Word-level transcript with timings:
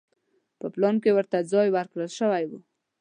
په 0.59 0.67
پلان 0.73 0.95
کې 1.03 1.15
ورته 1.17 1.37
ځای 1.53 1.67
ورکړل 1.71 2.09
شوی 2.17 2.43
و. 2.49 2.51